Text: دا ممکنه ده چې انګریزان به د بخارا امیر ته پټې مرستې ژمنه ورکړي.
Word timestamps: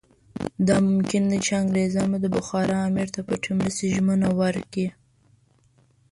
دا 0.67 0.75
ممکنه 0.89 1.27
ده 1.31 1.37
چې 1.45 1.51
انګریزان 1.61 2.07
به 2.11 2.17
د 2.21 2.25
بخارا 2.35 2.77
امیر 2.87 3.07
ته 3.15 3.21
پټې 3.27 3.51
مرستې 3.59 3.85
ژمنه 3.95 4.29
ورکړي. 4.39 4.87